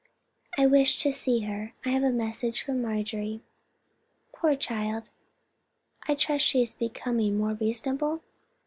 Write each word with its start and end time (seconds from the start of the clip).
"I 0.57 0.65
wished 0.65 0.99
to 1.01 1.11
see 1.11 1.41
her. 1.41 1.73
I 1.85 1.89
have 1.89 2.01
a 2.01 2.09
message 2.09 2.63
from 2.63 2.81
Marjorie." 2.81 3.43
"Poor 4.33 4.55
child, 4.55 5.11
I 6.07 6.15
trust 6.15 6.43
she 6.43 6.63
is 6.63 6.73
becoming 6.73 7.37
more 7.37 7.53
reasonable. 7.53 8.23